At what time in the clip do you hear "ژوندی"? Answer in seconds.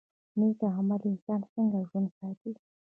1.89-2.13